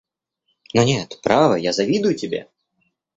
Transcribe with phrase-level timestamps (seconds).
[0.73, 2.49] Но нет, право, я завидую тебе.